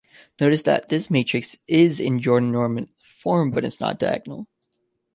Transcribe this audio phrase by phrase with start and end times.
[0.39, 4.47] Notice that this matrix is in Jordan normal form but is not diagonal.